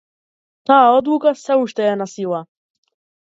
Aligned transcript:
Таа 0.69 0.87
одлука 0.99 1.33
сѐ 1.41 1.53
уште 1.65 1.85
е 1.91 1.93
на 2.01 2.09
сила. 2.13 2.41